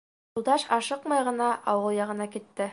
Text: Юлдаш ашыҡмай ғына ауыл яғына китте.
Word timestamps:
Юлдаш 0.37 0.65
ашыҡмай 0.77 1.23
ғына 1.29 1.53
ауыл 1.75 1.97
яғына 2.01 2.31
китте. 2.37 2.69